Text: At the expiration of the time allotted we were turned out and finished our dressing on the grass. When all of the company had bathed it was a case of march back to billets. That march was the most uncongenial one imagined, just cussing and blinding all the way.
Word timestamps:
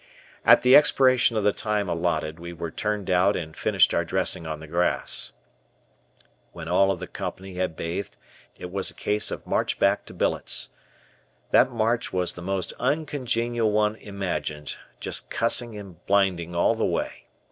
At 0.43 0.63
the 0.63 0.75
expiration 0.75 1.37
of 1.37 1.43
the 1.43 1.51
time 1.51 1.87
allotted 1.87 2.39
we 2.39 2.53
were 2.53 2.71
turned 2.71 3.07
out 3.11 3.35
and 3.35 3.55
finished 3.55 3.93
our 3.93 4.03
dressing 4.03 4.47
on 4.47 4.59
the 4.59 4.65
grass. 4.65 5.31
When 6.53 6.67
all 6.67 6.89
of 6.89 6.99
the 6.99 7.05
company 7.05 7.53
had 7.53 7.75
bathed 7.75 8.17
it 8.57 8.71
was 8.71 8.89
a 8.89 8.95
case 8.95 9.29
of 9.29 9.45
march 9.45 9.77
back 9.77 10.07
to 10.07 10.13
billets. 10.15 10.69
That 11.51 11.69
march 11.69 12.11
was 12.11 12.33
the 12.33 12.41
most 12.41 12.73
uncongenial 12.79 13.69
one 13.71 13.95
imagined, 13.97 14.75
just 14.99 15.29
cussing 15.29 15.77
and 15.77 16.03
blinding 16.07 16.55
all 16.55 16.73
the 16.73 16.83
way. 16.83 17.27